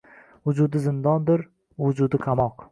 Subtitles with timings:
[0.49, 1.45] Vujudi zindondir,
[1.85, 2.69] vujudi– qamoq.